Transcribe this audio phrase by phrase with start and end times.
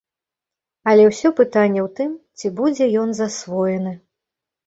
[0.93, 3.93] Але ўсё пытанне ў тым, ці будзе ён засвоены.